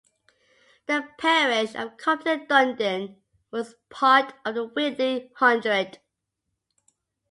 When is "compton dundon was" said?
1.97-3.75